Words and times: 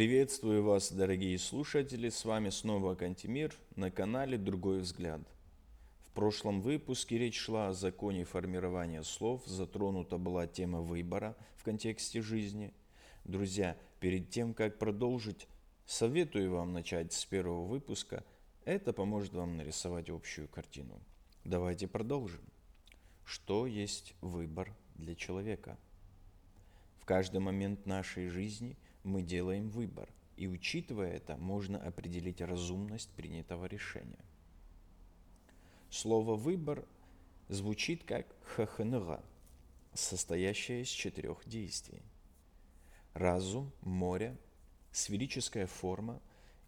Приветствую 0.00 0.64
вас, 0.64 0.90
дорогие 0.90 1.38
слушатели, 1.38 2.08
с 2.08 2.24
вами 2.24 2.48
снова 2.48 2.94
Кантимир 2.94 3.54
на 3.76 3.90
канале 3.90 4.38
«Другой 4.38 4.80
взгляд». 4.80 5.20
В 6.06 6.12
прошлом 6.12 6.62
выпуске 6.62 7.18
речь 7.18 7.38
шла 7.38 7.68
о 7.68 7.74
законе 7.74 8.24
формирования 8.24 9.02
слов, 9.02 9.42
затронута 9.44 10.16
была 10.16 10.46
тема 10.46 10.80
выбора 10.80 11.36
в 11.58 11.64
контексте 11.64 12.22
жизни. 12.22 12.72
Друзья, 13.24 13.76
перед 14.00 14.30
тем, 14.30 14.54
как 14.54 14.78
продолжить, 14.78 15.46
советую 15.84 16.50
вам 16.50 16.72
начать 16.72 17.12
с 17.12 17.26
первого 17.26 17.66
выпуска, 17.66 18.24
это 18.64 18.94
поможет 18.94 19.34
вам 19.34 19.58
нарисовать 19.58 20.08
общую 20.08 20.48
картину. 20.48 20.98
Давайте 21.44 21.86
продолжим. 21.86 22.40
Что 23.26 23.66
есть 23.66 24.14
выбор 24.22 24.74
для 24.94 25.14
человека? 25.14 25.76
В 27.02 27.04
каждый 27.04 27.40
момент 27.40 27.84
нашей 27.84 28.28
жизни– 28.28 28.78
мы 29.02 29.22
делаем 29.22 29.68
выбор, 29.70 30.08
и 30.36 30.46
учитывая 30.46 31.12
это, 31.12 31.36
можно 31.36 31.78
определить 31.78 32.40
разумность 32.40 33.10
принятого 33.10 33.66
решения. 33.66 34.24
Слово 35.90 36.36
«выбор» 36.36 36.86
звучит 37.48 38.04
как 38.04 38.26
«хаханга», 38.44 39.22
состоящее 39.92 40.82
из 40.82 40.88
четырех 40.88 41.42
действий. 41.46 42.02
Разум, 43.12 43.72
море, 43.80 44.36
сферическая 44.92 45.66
форма 45.66 46.20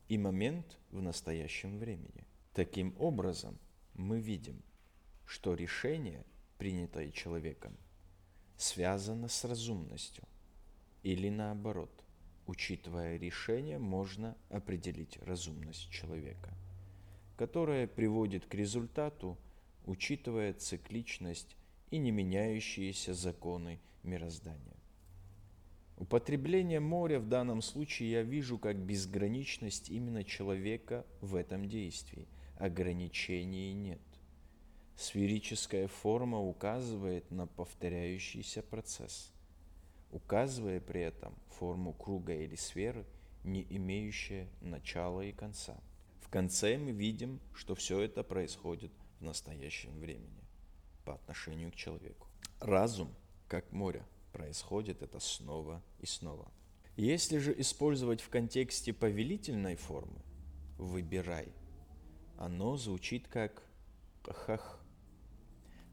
и 0.09 0.19
момент 0.19 0.79
в 0.91 1.01
настоящем 1.01 1.79
времени. 1.79 2.27
Таким 2.53 2.95
образом, 2.99 3.59
мы 3.95 4.21
видим, 4.21 4.61
что 5.25 5.55
решение, 5.55 6.25
принятое 6.59 7.11
человеком, 7.11 7.77
связано 8.57 9.29
с 9.29 9.45
разумностью 9.45 10.25
или 11.03 11.29
наоборот– 11.29 11.91
Учитывая 12.53 13.17
решение, 13.17 13.79
можно 13.79 14.37
определить 14.51 15.19
разумность 15.23 15.89
человека, 15.89 16.53
которая 17.39 17.87
приводит 17.87 18.45
к 18.45 18.53
результату, 18.53 19.39
учитывая 19.87 20.53
цикличность 20.53 21.57
и 21.91 21.97
не 21.97 22.11
меняющиеся 22.11 23.15
законы 23.15 23.81
мироздания. 24.03 24.77
Употребление 25.97 26.79
моря 26.79 27.21
в 27.21 27.27
данном 27.27 27.63
случае 27.63 28.11
я 28.11 28.23
вижу 28.23 28.59
как 28.59 28.77
безграничность 28.77 29.89
именно 29.89 30.23
человека 30.23 31.07
в 31.23 31.37
этом 31.37 31.71
действии. 31.71 32.29
Ограничений 32.59 33.73
нет. 33.73 34.03
Сферическая 34.95 35.89
форма 35.89 36.39
указывает 36.39 37.31
на 37.31 37.47
повторяющийся 37.47 38.63
процесс– 38.63 39.33
указывая 40.13 40.79
при 40.79 41.01
этом 41.01 41.35
форму 41.49 41.93
круга 41.93 42.35
или 42.35 42.55
сферы, 42.55 43.05
не 43.43 43.67
имеющая 43.71 44.49
начала 44.61 45.23
и 45.23 45.33
конца. 45.33 45.77
В 46.21 46.29
конце 46.29 46.79
мы 46.79 46.93
видим, 46.93 47.41
что 47.55 47.75
все 47.75 48.01
это 48.01 48.23
происходит 48.23 48.93
в 49.19 49.25
настоящем 49.25 49.99
времени 49.99 50.45
по 51.05 51.15
отношению 51.15 51.73
к 51.73 51.75
человеку. 51.75 52.29
Разум, 52.61 53.13
как 53.49 53.73
море, 53.73 54.05
происходит 54.33 55.03
это 55.03 55.19
снова 55.19 55.83
и 55.99 56.07
снова. 56.07 56.53
Если 56.97 57.39
же 57.39 57.59
использовать 57.59 58.21
в 58.21 58.29
контексте 58.29 58.93
повелительной 58.93 59.77
формы 59.77 60.23
«выбирай», 60.79 61.53
оно 62.39 62.77
звучит 62.77 63.29
как 63.29 63.63
«хах», 64.25 64.79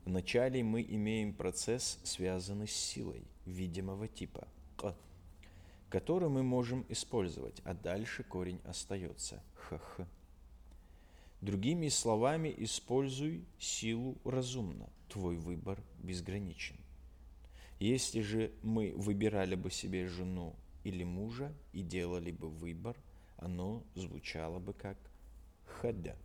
Вначале 0.10 0.64
мы 0.64 0.82
имеем 0.82 1.34
процесс, 1.34 2.00
связанный 2.04 2.68
с 2.68 2.74
силой 2.74 3.28
видимого 3.50 4.08
типа 4.08 4.48
«к», 4.78 4.96
который 5.90 6.30
мы 6.30 6.44
можем 6.44 6.86
использовать, 6.90 7.62
а 7.66 7.74
дальше 7.74 8.24
корень 8.24 8.62
остается 8.64 9.42
«х-х». 9.56 10.08
Другими 11.42 11.88
словами, 11.88 12.54
используй 12.58 13.46
силу 13.60 14.18
разумно, 14.26 14.90
твой 15.08 15.38
выбор 15.38 15.82
безграничен. 16.04 16.76
Если 17.80 18.22
же 18.22 18.52
мы 18.62 18.94
выбирали 18.96 19.56
бы 19.56 19.72
себе 19.72 20.08
жену 20.08 20.54
или 20.84 21.04
мужа 21.04 21.54
и 21.72 21.82
делали 21.82 22.32
бы 22.32 22.50
выбор, 22.50 22.98
оно 23.38 23.84
звучало 23.96 24.60
бы 24.60 24.74
как 24.74 24.98
«хада». 25.66 26.18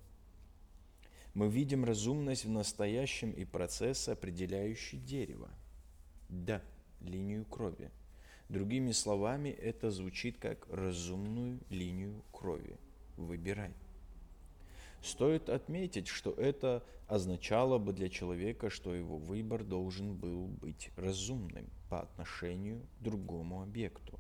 Мы 1.33 1.49
видим 1.49 1.84
разумность 1.84 2.45
в 2.45 2.51
настоящем 2.51 3.33
и 3.33 3.45
процесс, 3.45 4.09
определяющий 4.09 4.99
дерево. 4.99 5.51
Да, 6.29 6.63
линию 7.04 7.44
крови. 7.44 7.91
Другими 8.48 8.92
словами, 8.92 9.48
это 9.48 9.91
звучит 9.91 10.38
как 10.38 10.66
разумную 10.69 11.60
линию 11.70 12.22
крови. 12.32 12.78
Выбирай. 13.16 13.72
Стоит 15.03 15.48
отметить, 15.48 16.09
что 16.09 16.32
это 16.32 16.82
означало 17.09 17.78
бы 17.78 17.92
для 17.92 18.09
человека, 18.09 18.70
что 18.70 18.94
его 18.94 19.19
выбор 19.19 19.65
должен 19.65 20.16
был 20.16 20.47
быть 20.47 20.91
разумным 20.97 21.69
по 21.91 22.00
отношению 22.00 22.81
к 22.98 23.03
другому 23.03 23.62
объекту. 23.62 24.19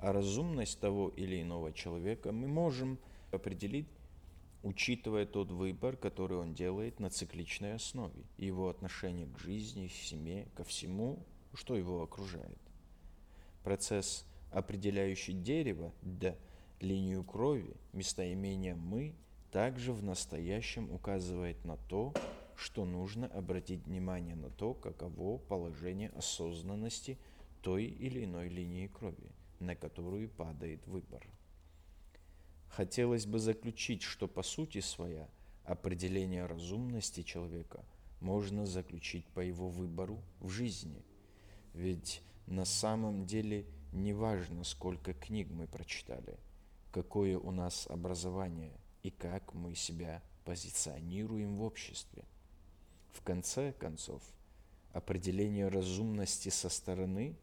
А 0.00 0.12
разумность 0.12 0.80
того 0.80 1.08
или 1.08 1.40
иного 1.42 1.72
человека 1.72 2.32
мы 2.32 2.48
можем 2.48 2.98
определить 3.32 3.88
учитывая 4.62 5.26
тот 5.26 5.50
выбор, 5.50 5.96
который 5.96 6.38
он 6.38 6.54
делает 6.54 7.00
на 7.00 7.10
цикличной 7.10 7.74
основе, 7.74 8.24
его 8.36 8.68
отношение 8.68 9.26
к 9.26 9.38
жизни, 9.38 9.88
к 9.88 9.92
семье, 9.92 10.48
ко 10.54 10.64
всему, 10.64 11.24
что 11.58 11.76
его 11.76 12.02
окружает. 12.02 12.58
Процесс, 13.64 14.24
определяющий 14.52 15.32
дерево, 15.32 15.92
да, 16.02 16.36
линию 16.80 17.24
крови, 17.24 17.74
местоимение 17.92 18.76
«мы», 18.76 19.16
также 19.50 19.92
в 19.92 20.04
настоящем 20.04 20.88
указывает 20.92 21.64
на 21.64 21.76
то, 21.76 22.14
что 22.54 22.84
нужно 22.84 23.26
обратить 23.26 23.84
внимание 23.86 24.36
на 24.36 24.50
то, 24.50 24.72
каково 24.72 25.38
положение 25.38 26.10
осознанности 26.10 27.18
той 27.60 27.86
или 27.86 28.24
иной 28.24 28.48
линии 28.48 28.86
крови, 28.86 29.32
на 29.58 29.74
которую 29.74 30.28
падает 30.28 30.86
выбор. 30.86 31.26
Хотелось 32.68 33.26
бы 33.26 33.40
заключить, 33.40 34.02
что 34.02 34.28
по 34.28 34.42
сути 34.42 34.80
своя 34.80 35.28
определение 35.64 36.46
разумности 36.46 37.22
человека 37.22 37.84
можно 38.20 38.64
заключить 38.64 39.26
по 39.34 39.40
его 39.40 39.68
выбору 39.68 40.22
в 40.40 40.50
жизни. 40.50 41.02
Ведь 41.78 42.22
на 42.48 42.64
самом 42.64 43.24
деле 43.24 43.64
не 43.92 44.12
важно, 44.12 44.64
сколько 44.64 45.14
книг 45.14 45.48
мы 45.48 45.68
прочитали, 45.68 46.36
какое 46.90 47.38
у 47.38 47.52
нас 47.52 47.86
образование 47.86 48.72
и 49.04 49.12
как 49.12 49.54
мы 49.54 49.76
себя 49.76 50.20
позиционируем 50.44 51.54
в 51.54 51.62
обществе. 51.62 52.24
В 53.12 53.22
конце 53.22 53.72
концов, 53.74 54.24
определение 54.92 55.68
разумности 55.68 56.48
со 56.48 56.68
стороны 56.68 57.36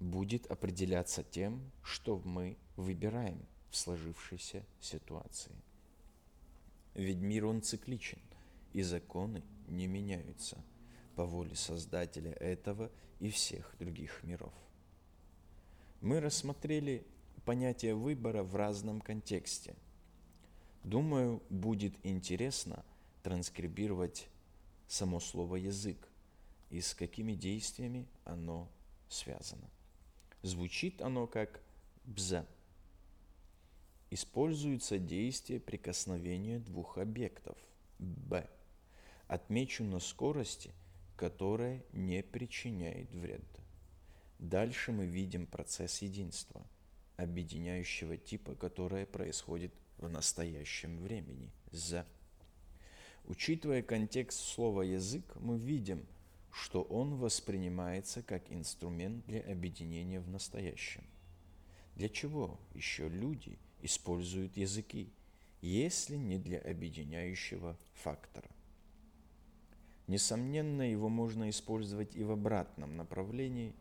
будет 0.00 0.46
определяться 0.46 1.22
тем, 1.22 1.60
что 1.82 2.22
мы 2.24 2.56
выбираем– 2.76 3.44
в 3.70 3.76
сложившейся 3.76 4.64
ситуации. 4.80 5.52
Ведь 6.94 7.18
мир 7.18 7.44
он 7.44 7.60
цикличен, 7.60 8.20
и 8.72 8.80
законы 8.80 9.42
не 9.68 9.86
меняются 9.86 10.56
по 11.16 11.24
воле 11.24 11.56
Создателя 11.56 12.32
этого 12.32 12.90
и 13.18 13.30
всех 13.30 13.74
других 13.78 14.22
миров. 14.22 14.52
Мы 16.00 16.20
рассмотрели 16.20 17.04
понятие 17.44 17.94
выбора 17.94 18.42
в 18.42 18.54
разном 18.54 19.00
контексте. 19.00 19.74
Думаю, 20.84 21.42
будет 21.48 21.94
интересно 22.04 22.84
транскрибировать 23.22 24.28
само 24.86 25.18
слово 25.18 25.56
«язык» 25.56 26.08
и 26.70 26.80
с 26.80 26.94
какими 26.94 27.32
действиями 27.32 28.06
оно 28.24 28.68
связано. 29.08 29.68
Звучит 30.42 31.00
оно 31.00 31.26
как 31.26 31.60
«бза», 32.04 32.46
используется 34.10 34.98
действие 34.98 35.60
прикосновения 35.60 36.58
двух 36.58 36.98
объектов. 36.98 37.56
Б. 37.98 38.48
Отмечу 39.26 39.82
на 39.82 39.98
скорости, 39.98 40.72
которая 41.16 41.82
не 41.92 42.22
причиняет 42.22 43.12
вреда. 43.14 43.44
Дальше 44.38 44.92
мы 44.92 45.06
видим 45.06 45.46
процесс 45.46 46.02
единства, 46.02 46.66
объединяющего 47.16 48.16
типа, 48.16 48.54
которое 48.54 49.06
происходит 49.06 49.72
в 49.98 50.08
настоящем 50.08 50.98
времени. 50.98 51.50
За. 51.70 52.06
Учитывая 53.24 53.82
контекст 53.82 54.38
слова 54.40 54.82
«язык», 54.82 55.24
мы 55.36 55.58
видим, 55.58 56.06
что 56.52 56.82
он 56.82 57.16
воспринимается 57.16 58.22
как 58.22 58.50
инструмент 58.52 59.26
для 59.26 59.40
объединения 59.40 60.20
в 60.20 60.28
настоящем. 60.28 61.04
Для 61.96 62.08
чего 62.08 62.60
еще 62.74 63.08
люди 63.08 63.58
используют 63.80 64.56
языки, 64.56 65.10
если 65.60 66.16
не 66.16 66.38
для 66.38 66.58
объединяющего 66.58 67.76
фактора? 67.94 68.50
Несомненно, 70.06 70.82
его 70.82 71.08
можно 71.08 71.50
использовать 71.50 72.14
и 72.14 72.22
в 72.22 72.30
обратном 72.30 72.96
направлении. 72.96 73.74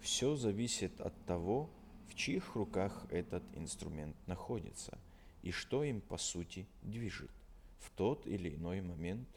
Все 0.00 0.36
зависит 0.36 1.00
от 1.00 1.14
того, 1.24 1.70
в 2.08 2.14
чьих 2.14 2.54
руках 2.54 3.06
этот 3.10 3.42
инструмент 3.56 4.16
находится 4.26 4.98
и 5.42 5.50
что 5.50 5.82
им 5.82 6.00
по 6.00 6.16
сути 6.16 6.66
движет 6.82 7.30
в 7.78 7.90
тот 7.90 8.26
или 8.26 8.54
иной 8.54 8.80
момент, 8.80 9.28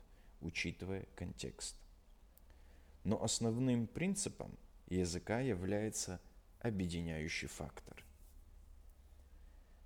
учитывая 0.41 1.05
контекст. 1.15 1.75
Но 3.03 3.21
основным 3.21 3.87
принципом 3.87 4.57
языка 4.87 5.39
является 5.39 6.21
объединяющий 6.59 7.47
фактор. 7.47 8.03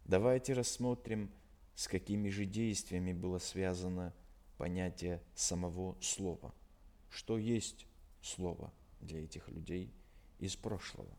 Давайте 0.06 0.54
рассмотрим, 0.54 1.32
с 1.76 1.88
какими 1.88 2.30
же 2.30 2.46
действиями 2.46 3.14
было 3.14 3.40
связано 3.40 4.14
понятие 4.62 5.24
самого 5.34 5.98
слова. 6.02 6.54
Что 7.10 7.40
есть 7.40 7.88
слово 8.22 8.72
для 9.00 9.24
этих 9.24 9.50
людей 9.50 9.92
из 10.38 10.56
прошлого? 10.56 11.10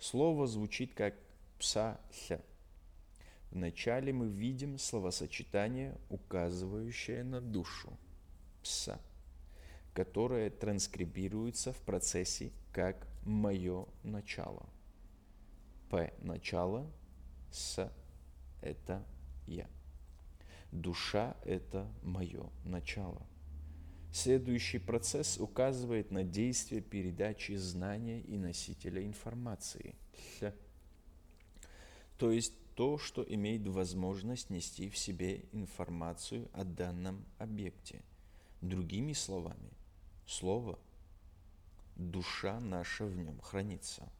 Слово 0.00 0.48
звучит 0.48 0.94
как 0.94 1.14
пса-ся. 1.60 2.40
Вначале 3.52 4.12
мы 4.12 4.26
видим 4.26 4.78
словосочетание, 4.78 5.96
указывающее 6.08 7.22
на 7.22 7.40
душу 7.40 7.96
пса, 8.64 9.00
которое 9.94 10.50
транскрибируется 10.50 11.72
в 11.72 11.80
процессе 11.82 12.50
как 12.72 13.06
«мое 13.24 13.86
начало». 14.02 14.68
П– 15.88 16.12
начало, 16.18 16.90
С– 17.52 17.92
это 18.60 19.06
я. 19.46 19.70
Душа– 20.72 21.36
это 21.44 21.86
мое 22.02 22.50
начало. 22.64 23.26
Следующий 24.10 24.78
процесс 24.78 25.38
указывает 25.38 26.10
на 26.10 26.24
действие 26.24 26.80
передачи 26.80 27.52
знания 27.52 28.20
и 28.20 28.38
носителя 28.38 29.04
информации. 29.04 29.94
То 32.18 32.30
есть 32.30 32.54
то, 32.74 32.96
что 32.96 33.22
имеет 33.22 33.66
возможность 33.66 34.48
нести 34.48 34.88
в 34.88 34.96
себе 34.96 35.44
информацию 35.52 36.48
о 36.54 36.64
данном 36.64 37.26
объекте. 37.38 38.02
Другими 38.62 39.12
словами, 39.12 39.72
слово, 40.26 40.78
душа 41.96 42.60
наша 42.60 43.04
в 43.04 43.14
нем 43.14 43.38
хранится. 43.40 44.10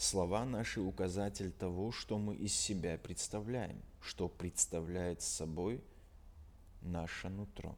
Слова 0.00 0.46
наши 0.46 0.80
указатель 0.80 1.52
того, 1.52 1.92
что 1.92 2.16
мы 2.18 2.34
из 2.34 2.54
себя 2.54 2.96
представляем, 2.96 3.82
что 4.00 4.30
представляет 4.30 5.20
собой 5.20 5.84
наше 6.80 7.28
нутро 7.28 7.76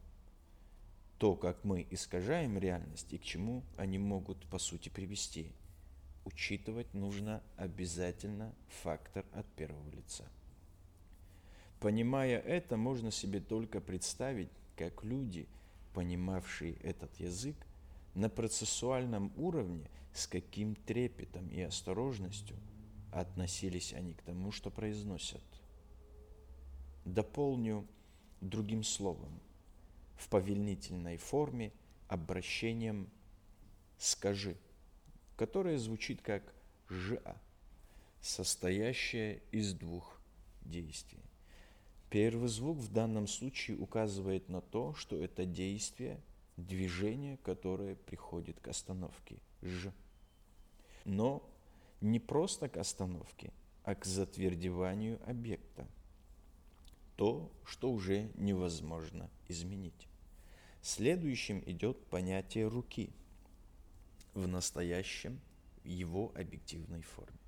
то, 1.19 1.35
как 1.37 1.65
мы 1.65 1.85
искажаем 1.91 2.59
реальность 2.59 3.13
и 3.13 3.19
к 3.19 3.23
чему 3.23 3.65
они 3.77 3.99
могут 3.99 4.45
по 4.47 4.59
сути 4.59 4.89
привести, 4.89 5.53
учитывать 6.25 6.95
нужно 6.95 7.43
обязательно 7.57 8.55
фактор 8.83 9.25
от 9.33 9.47
первого 9.55 9.89
лица. 9.91 10.25
Понимая 11.81 12.39
это, 12.39 12.77
можно 12.77 13.11
себе 13.11 13.41
только 13.41 13.81
представить, 13.81 14.51
как 14.77 15.03
люди, 15.03 15.49
понимавшие 15.93 16.75
этот 16.83 17.15
язык, 17.21 17.57
на 18.15 18.29
процессуальном 18.29 19.33
уровне 19.37 19.91
с 20.13 20.27
каким 20.27 20.75
трепетом 20.75 21.49
и 21.49 21.61
осторожностью 21.61 22.57
относились 23.13 23.93
они 23.93 24.15
к 24.15 24.23
тому, 24.23 24.53
что 24.53 24.71
произносят. 24.71 25.43
Дополню 27.05 27.87
другим 28.41 28.85
словом– 28.85 29.41
в 30.23 30.29
повелительной 30.29 31.17
форме 31.17 31.73
обращением 32.07 33.11
«скажи», 33.99 34.57
которое 35.37 35.79
звучит 35.79 36.23
как 36.23 36.55
«жа», 36.89 37.37
состоящее 38.21 39.43
из 39.51 39.75
двух 39.75 40.21
действий. 40.61 41.25
Первый 42.09 42.49
звук 42.49 42.79
в 42.79 42.93
данном 42.93 43.27
случае 43.27 43.79
указывает 43.79 44.49
на 44.49 44.61
то, 44.61 44.95
что 44.95 45.17
это 45.17 45.45
действие, 45.45 46.21
движение, 46.57 47.37
которое 47.39 47.95
приходит 47.95 48.61
к 48.61 48.69
остановке 48.69 49.39
«ж». 49.63 49.93
Но 51.05 51.49
не 52.01 52.21
просто 52.21 52.69
к 52.69 52.77
остановке, 52.77 53.53
а 53.85 53.95
к 53.95 54.05
затвердеванию 54.05 55.21
объекта. 55.29 55.87
То, 57.17 57.51
что 57.65 57.91
уже 57.93 58.31
невозможно 58.35 59.31
изменить. 59.49 60.09
Следующим 60.81 61.63
идет 61.67 62.05
понятие 62.07 62.67
руки 62.67 63.11
в 64.35 64.49
настоящем 64.49 65.41
его 65.85 66.33
объективной 66.35 67.03
форме. 67.03 67.39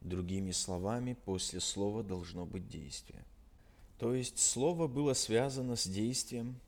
Другими 0.00 0.50
словами, 0.52 1.12
после 1.12 1.60
слова 1.60 2.02
должно 2.02 2.46
быть 2.46 2.68
действие. 2.68 3.24
То 3.98 4.14
есть 4.14 4.38
слово 4.38 4.88
было 4.88 5.12
связано 5.12 5.76
с 5.76 5.86
действием 5.86 6.58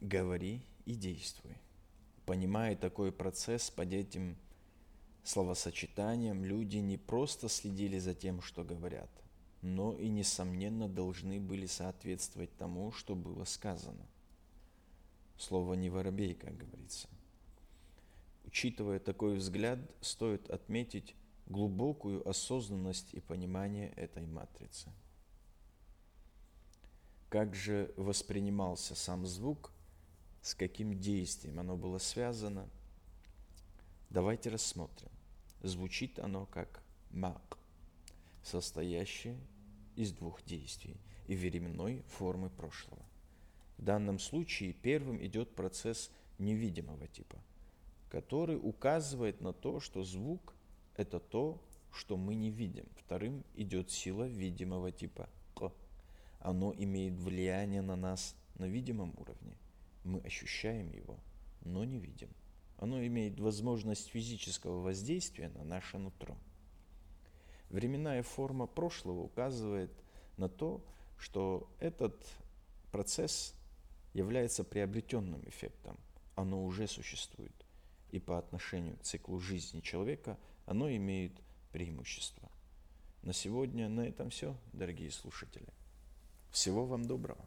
«говори 0.00 0.62
и 0.86 0.94
действуй». 0.94 1.56
Понимая 2.26 2.76
такой 2.76 3.12
процесс 3.12 3.70
под 3.70 3.92
этим 3.92 4.36
словосочетанием, 5.24 6.44
люди 6.44 6.78
не 6.78 6.96
просто 6.96 7.48
следили 7.48 7.98
за 7.98 8.14
тем, 8.14 8.40
что 8.42 8.64
говорят, 8.64 9.10
но 9.60 9.94
и, 9.94 10.08
несомненно, 10.08 10.88
должны 10.88 11.40
были 11.40 11.66
соответствовать 11.66 12.56
тому, 12.56 12.92
что 12.92 13.14
было 13.14 13.44
сказано– 13.44 14.06
Слово 15.42 15.74
не 15.74 15.90
воробей, 15.90 16.34
как 16.34 16.56
говорится. 16.56 17.08
Учитывая 18.44 19.00
такой 19.00 19.34
взгляд, 19.34 19.80
стоит 20.00 20.48
отметить 20.50 21.16
глубокую 21.46 22.26
осознанность 22.28 23.12
и 23.12 23.18
понимание 23.18 23.90
этой 23.96 24.24
матрицы. 24.24 24.92
Как 27.28 27.56
же 27.56 27.92
воспринимался 27.96 28.94
сам 28.94 29.26
звук, 29.26 29.72
с 30.42 30.54
каким 30.54 30.98
действием 30.98 31.60
оно 31.60 31.76
было 31.76 31.98
связано, 31.98 32.68
давайте 34.10 34.50
рассмотрим. 34.50 35.08
Звучит 35.62 36.18
оно 36.18 36.46
как 36.46 36.82
мак, 37.10 37.58
состоящее 38.42 39.38
из 39.94 40.12
двух 40.12 40.44
действий 40.44 40.96
и 41.28 41.36
временной 41.36 42.02
формы 42.08 42.50
прошлого. 42.50 43.02
В 43.78 43.84
данном 43.84 44.18
случае 44.18 44.72
первым 44.72 45.24
идет 45.24 45.54
процесс 45.54 46.10
невидимого 46.38 47.06
типа, 47.06 47.38
который 48.10 48.56
указывает 48.56 49.40
на 49.40 49.52
то, 49.52 49.80
что 49.80 50.02
звук– 50.02 50.54
это 50.96 51.20
то, 51.20 51.62
что 51.92 52.16
мы 52.16 52.34
не 52.34 52.50
видим. 52.50 52.86
Вторым 52.96 53.44
идет 53.54 53.90
сила 53.90 54.26
видимого 54.26 54.90
типа 54.90 55.28
«к». 55.54 55.72
Оно 56.40 56.74
имеет 56.76 57.14
влияние 57.14 57.82
на 57.82 57.94
нас 57.94 58.34
на 58.56 58.64
видимом 58.64 59.14
уровне. 59.16 59.56
Мы 60.04 60.20
ощущаем 60.20 60.90
его, 60.90 61.18
но 61.60 61.84
не 61.84 61.98
видим. 61.98 62.30
Оно 62.76 63.04
имеет 63.06 63.38
возможность 63.38 64.08
физического 64.08 64.80
воздействия 64.80 65.48
на 65.50 65.64
наше 65.64 65.98
нутро. 65.98 66.36
Временная 67.70 68.22
форма 68.22 68.66
прошлого 68.66 69.20
указывает 69.20 69.92
на 70.36 70.48
то, 70.48 70.84
что 71.16 71.70
этот 71.78 72.26
процесс 72.90 73.54
является 74.12 74.64
приобретенным 74.64 75.42
эффектом. 75.48 75.96
Оно 76.34 76.64
уже 76.64 76.86
существует. 76.86 77.54
И 78.10 78.18
по 78.18 78.38
отношению 78.38 78.96
к 78.96 79.02
циклу 79.02 79.38
жизни 79.38 79.80
человека 79.80 80.38
оно 80.66 80.90
имеет 80.90 81.32
преимущество. 81.70 82.50
На 83.22 83.32
сегодня 83.32 83.88
на 83.88 84.00
этом 84.00 84.30
все, 84.30 84.56
дорогие 84.72 85.10
слушатели. 85.10 85.68
Всего 86.50 86.84
вам 86.84 87.06
доброго. 87.06 87.46